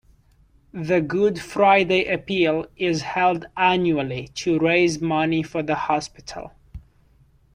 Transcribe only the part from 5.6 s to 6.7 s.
the hospital.